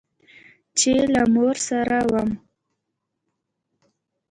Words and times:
چې 0.77 0.93
له 1.13 1.21
مور 1.33 1.55
سره 1.69 1.97
وم. 2.11 2.29